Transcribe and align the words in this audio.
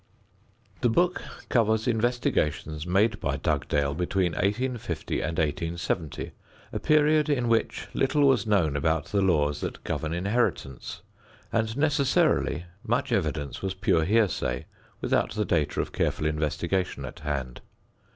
The 0.79 0.89
book 0.89 1.21
covers 1.47 1.87
investigations 1.87 2.87
made 2.87 3.19
by 3.19 3.37
Dugdale 3.37 3.93
between 3.93 4.31
1850 4.31 5.21
and 5.21 5.37
1870, 5.37 6.31
a 6.73 6.79
period 6.79 7.29
in 7.29 7.47
which 7.47 7.87
little 7.93 8.27
was 8.27 8.47
known 8.47 8.75
about 8.75 9.05
the 9.11 9.21
laws 9.21 9.61
that 9.61 9.83
govern 9.83 10.11
inheritance, 10.11 11.03
and 11.53 11.77
necessarily, 11.77 12.65
much 12.83 13.11
evidence 13.11 13.61
was 13.61 13.75
pure 13.75 14.03
hearsay 14.03 14.65
without 15.01 15.35
the 15.35 15.45
data 15.45 15.79
of 15.81 15.91
careful 15.93 16.25
investigation 16.25 17.05
at 17.05 17.19
hand. 17.19 17.61